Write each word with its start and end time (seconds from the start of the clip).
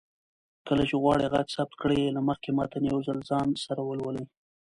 کله 0.67 0.83
چې 0.89 0.95
غواړئ 1.01 1.25
غږ 1.33 1.47
ثبت 1.55 1.73
کړئ، 1.81 1.99
له 2.15 2.21
مخکې 2.27 2.49
متن 2.57 2.83
يو 2.91 2.97
ځل 3.07 3.19
ځان 3.29 3.47
سره 3.65 3.81
ولولئ 3.83 4.25